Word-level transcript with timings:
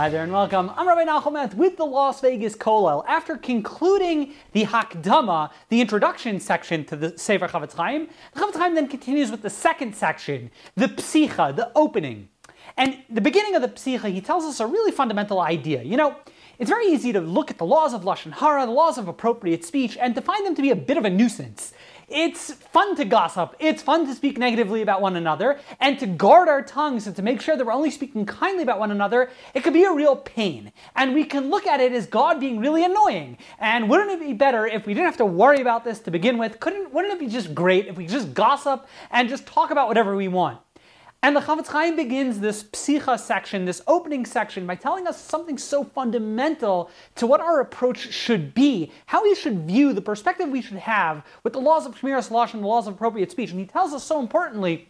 Hi 0.00 0.08
there 0.08 0.22
and 0.22 0.32
welcome. 0.32 0.72
I'm 0.76 0.88
Rabbi 0.88 1.04
Nachum 1.04 1.54
with 1.56 1.76
the 1.76 1.84
Las 1.84 2.22
Vegas 2.22 2.56
Kollel. 2.56 3.04
After 3.06 3.36
concluding 3.36 4.32
the 4.52 4.64
Hakdama, 4.64 5.50
the 5.68 5.82
introduction 5.82 6.40
section 6.40 6.86
to 6.86 6.96
the 6.96 7.18
Sefer 7.18 7.46
Chofetz 7.46 7.74
Chaim, 7.74 8.08
the 8.32 8.40
Chofetz 8.40 8.56
Chaim 8.56 8.74
then 8.74 8.88
continues 8.88 9.30
with 9.30 9.42
the 9.42 9.50
second 9.50 9.94
section, 9.94 10.50
the 10.74 10.86
Psicha, 10.86 11.54
the 11.54 11.70
opening. 11.76 12.30
And 12.78 13.02
the 13.10 13.20
beginning 13.20 13.54
of 13.56 13.60
the 13.60 13.68
Psicha, 13.68 14.10
he 14.10 14.22
tells 14.22 14.44
us 14.44 14.58
a 14.58 14.66
really 14.66 14.90
fundamental 14.90 15.38
idea. 15.38 15.82
You 15.82 15.98
know, 15.98 16.16
it's 16.58 16.70
very 16.70 16.86
easy 16.86 17.12
to 17.12 17.20
look 17.20 17.50
at 17.50 17.58
the 17.58 17.66
laws 17.66 17.92
of 17.92 18.04
Lashon 18.04 18.32
Hara, 18.32 18.64
the 18.64 18.72
laws 18.72 18.96
of 18.96 19.06
appropriate 19.06 19.66
speech, 19.66 19.98
and 20.00 20.14
to 20.14 20.22
find 20.22 20.46
them 20.46 20.54
to 20.54 20.62
be 20.62 20.70
a 20.70 20.76
bit 20.76 20.96
of 20.96 21.04
a 21.04 21.10
nuisance. 21.10 21.74
It's 22.10 22.52
fun 22.52 22.96
to 22.96 23.04
gossip. 23.04 23.54
It's 23.60 23.82
fun 23.82 24.04
to 24.06 24.14
speak 24.14 24.36
negatively 24.36 24.82
about 24.82 25.00
one 25.00 25.14
another 25.14 25.60
and 25.78 25.96
to 26.00 26.06
guard 26.06 26.48
our 26.48 26.60
tongues 26.60 27.06
and 27.06 27.14
to 27.14 27.22
make 27.22 27.40
sure 27.40 27.56
that 27.56 27.64
we're 27.64 27.72
only 27.72 27.90
speaking 27.90 28.26
kindly 28.26 28.64
about 28.64 28.80
one 28.80 28.90
another. 28.90 29.30
It 29.54 29.62
could 29.62 29.72
be 29.72 29.84
a 29.84 29.92
real 29.92 30.16
pain. 30.16 30.72
And 30.96 31.14
we 31.14 31.24
can 31.24 31.50
look 31.50 31.68
at 31.68 31.78
it 31.78 31.92
as 31.92 32.06
God 32.06 32.40
being 32.40 32.58
really 32.58 32.84
annoying. 32.84 33.38
And 33.60 33.88
wouldn't 33.88 34.10
it 34.10 34.20
be 34.20 34.32
better 34.32 34.66
if 34.66 34.86
we 34.86 34.94
didn't 34.94 35.06
have 35.06 35.18
to 35.18 35.24
worry 35.24 35.60
about 35.60 35.84
this 35.84 36.00
to 36.00 36.10
begin 36.10 36.36
with? 36.36 36.58
Couldn't, 36.58 36.92
wouldn't 36.92 37.14
it 37.14 37.20
be 37.20 37.28
just 37.28 37.54
great 37.54 37.86
if 37.86 37.96
we 37.96 38.06
just 38.06 38.34
gossip 38.34 38.88
and 39.12 39.28
just 39.28 39.46
talk 39.46 39.70
about 39.70 39.86
whatever 39.86 40.16
we 40.16 40.26
want? 40.26 40.58
And 41.22 41.36
the 41.36 41.40
Chofetz 41.40 41.66
Chaim 41.66 41.96
begins 41.96 42.40
this 42.40 42.62
psicha 42.62 43.20
section, 43.20 43.66
this 43.66 43.82
opening 43.86 44.24
section, 44.24 44.66
by 44.66 44.74
telling 44.74 45.06
us 45.06 45.22
something 45.22 45.58
so 45.58 45.84
fundamental 45.84 46.90
to 47.16 47.26
what 47.26 47.42
our 47.42 47.60
approach 47.60 48.10
should 48.10 48.54
be, 48.54 48.90
how 49.04 49.22
we 49.22 49.34
should 49.34 49.66
view 49.66 49.92
the 49.92 50.00
perspective 50.00 50.48
we 50.48 50.62
should 50.62 50.78
have 50.78 51.22
with 51.42 51.52
the 51.52 51.60
laws 51.60 51.84
of 51.84 51.94
Shmiras 51.94 52.30
Lashon 52.30 52.54
and 52.54 52.62
the 52.62 52.68
laws 52.68 52.86
of 52.86 52.94
appropriate 52.94 53.30
speech. 53.30 53.50
And 53.50 53.60
he 53.60 53.66
tells 53.66 53.92
us 53.92 54.02
so 54.02 54.18
importantly 54.18 54.88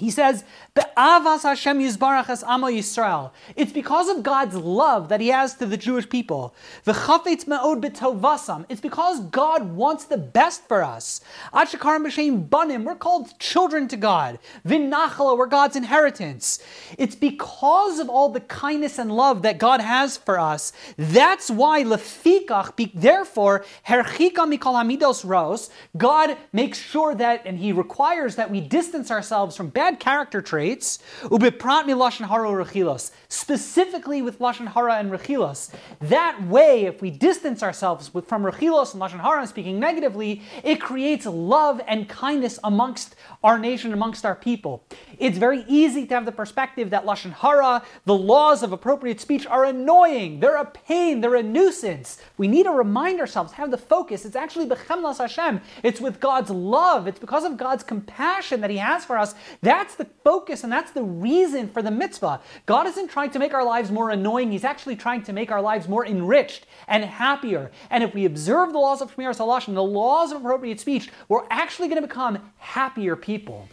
he 0.00 0.10
says, 0.10 0.44
"Be'avas 0.74 1.42
Hashem 1.42 1.78
Amo 1.78 2.68
Yisrael." 2.68 3.30
It's 3.54 3.72
because 3.72 4.08
of 4.08 4.22
God's 4.22 4.56
love 4.56 5.08
that 5.10 5.20
He 5.20 5.28
has 5.28 5.54
to 5.56 5.66
the 5.66 5.76
Jewish 5.76 6.08
people. 6.08 6.54
V'chafetz. 6.86 8.64
It's 8.68 8.80
because 8.80 9.20
God 9.20 9.74
wants 9.74 10.04
the 10.04 10.16
best 10.16 10.66
for 10.66 10.82
us. 10.82 11.20
Ad 11.52 11.68
shekarim 11.68 12.06
b'shem 12.06 12.48
banim. 12.48 12.84
We're 12.84 12.94
called 12.94 13.38
children 13.38 13.88
to 13.88 13.96
God. 13.96 14.38
V'nachla. 14.66 15.36
We're 15.36 15.46
God's 15.46 15.76
inheritance. 15.76 16.58
It's 16.98 17.14
because 17.14 17.98
of 17.98 18.08
all 18.08 18.30
the 18.30 18.40
kindness 18.40 18.98
and 18.98 19.14
love 19.14 19.42
that 19.42 19.58
God 19.58 19.80
has 19.80 20.16
for 20.16 20.38
us. 20.38 20.72
That's 20.96 21.50
why. 21.50 21.84
Therefore, 21.84 23.64
herchika 23.86 24.46
hamidos. 24.46 25.70
God 25.96 26.36
makes 26.52 26.78
sure 26.78 27.14
that, 27.14 27.42
and 27.44 27.58
He 27.58 27.72
requires 27.72 28.36
that 28.36 28.50
we 28.50 28.60
distance 28.60 29.10
ourselves 29.10 29.56
from 29.56 29.68
bad 29.68 29.89
character 29.98 30.40
traits, 30.40 30.98
ubiprat 31.22 31.86
hara 32.26 32.64
rechilos, 32.64 33.10
specifically 33.28 34.22
with 34.22 34.38
lashon 34.38 34.72
hara 34.72 34.94
and 34.96 35.10
rechilos. 35.10 35.72
That 36.00 36.46
way, 36.46 36.84
if 36.84 37.00
we 37.00 37.10
distance 37.10 37.62
ourselves 37.62 38.12
with, 38.14 38.26
from 38.26 38.42
rechilos 38.42 38.92
and 38.92 39.02
lashon 39.02 39.20
hara 39.20 39.40
and 39.40 39.48
speaking 39.48 39.80
negatively, 39.80 40.42
it 40.62 40.80
creates 40.80 41.26
love 41.26 41.80
and 41.86 42.08
kindness 42.08 42.58
amongst 42.62 43.16
our 43.42 43.58
nation, 43.58 43.92
amongst 43.92 44.24
our 44.24 44.34
people. 44.34 44.84
It's 45.18 45.38
very 45.38 45.64
easy 45.66 46.06
to 46.06 46.14
have 46.14 46.24
the 46.24 46.32
perspective 46.32 46.90
that 46.90 47.04
lashon 47.04 47.32
hara, 47.32 47.82
the 48.04 48.16
laws 48.16 48.62
of 48.62 48.72
appropriate 48.72 49.20
speech, 49.20 49.46
are 49.46 49.64
annoying. 49.64 50.40
They're 50.40 50.56
a 50.56 50.64
pain. 50.64 51.20
They're 51.20 51.36
a 51.36 51.42
nuisance. 51.42 52.20
We 52.38 52.48
need 52.48 52.64
to 52.64 52.72
remind 52.72 53.20
ourselves, 53.20 53.52
have 53.52 53.70
the 53.70 53.78
focus. 53.78 54.24
It's 54.24 54.36
actually 54.36 54.66
bechemlas 54.66 55.18
Hashem. 55.18 55.60
It's 55.82 56.00
with 56.00 56.20
God's 56.20 56.50
love. 56.50 57.06
It's 57.06 57.18
because 57.18 57.44
of 57.44 57.56
God's 57.56 57.82
compassion 57.82 58.60
that 58.60 58.70
He 58.70 58.78
has 58.78 59.04
for 59.04 59.18
us. 59.18 59.34
That's 59.80 59.94
the 59.94 60.08
focus 60.24 60.62
and 60.62 60.70
that's 60.70 60.90
the 60.90 61.02
reason 61.02 61.66
for 61.66 61.80
the 61.80 61.90
mitzvah. 61.90 62.42
God 62.66 62.86
isn't 62.86 63.08
trying 63.08 63.30
to 63.30 63.38
make 63.38 63.54
our 63.54 63.64
lives 63.64 63.90
more 63.90 64.10
annoying. 64.10 64.52
He's 64.52 64.62
actually 64.62 64.94
trying 64.94 65.22
to 65.22 65.32
make 65.32 65.50
our 65.50 65.62
lives 65.62 65.88
more 65.88 66.04
enriched 66.04 66.66
and 66.86 67.02
happier. 67.02 67.70
And 67.88 68.04
if 68.04 68.12
we 68.12 68.26
observe 68.26 68.74
the 68.74 68.78
laws 68.78 69.00
of 69.00 69.16
Shmiras 69.16 69.38
Halashon, 69.38 69.72
the 69.72 69.82
laws 69.82 70.32
of 70.32 70.42
appropriate 70.42 70.80
speech, 70.80 71.08
we're 71.30 71.46
actually 71.48 71.88
going 71.88 72.02
to 72.02 72.06
become 72.06 72.52
happier 72.58 73.16
people. 73.16 73.70